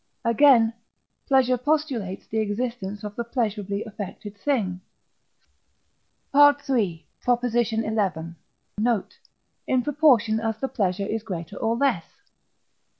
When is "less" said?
11.75-12.05